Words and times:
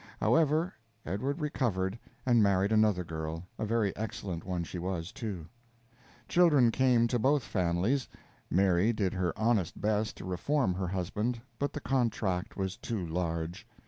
However, 0.19 0.73
Edward 1.05 1.39
recovered, 1.41 1.99
and 2.25 2.41
married 2.41 2.71
another 2.71 3.03
girl 3.03 3.45
a 3.59 3.65
very 3.67 3.95
excellent 3.95 4.43
one 4.43 4.63
she 4.63 4.79
was, 4.79 5.11
too. 5.11 5.45
Children 6.27 6.71
came 6.71 7.07
to 7.07 7.19
both 7.19 7.43
families. 7.43 8.09
Mary 8.49 8.93
did 8.93 9.13
her 9.13 9.31
honest 9.37 9.79
best 9.79 10.17
to 10.17 10.25
reform 10.25 10.73
her 10.73 10.87
husband, 10.87 11.39
but 11.59 11.71
the 11.73 11.81
contract 11.81 12.57
was 12.57 12.77
too 12.77 13.05
large. 13.05 13.67